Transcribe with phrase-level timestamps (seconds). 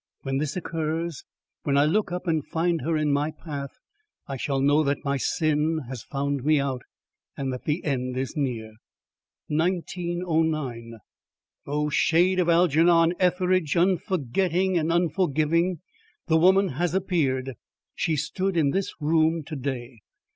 [0.23, 1.23] When this occurs,
[1.61, 3.69] when I look up and find her in my path,
[4.25, 6.81] I shall know that my sin has found me out
[7.37, 8.77] and that the end is near.
[9.49, 10.97] 1909
[11.67, 15.81] O shade of Algernon Etheridge, unforgetting and unforgiving!
[16.25, 17.53] The woman has appeared!
[17.93, 19.99] She stood in this room to day.